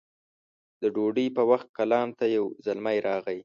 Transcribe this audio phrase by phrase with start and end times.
[0.81, 3.39] د ډوډۍ په وخت کلا ته يو زلمی راغی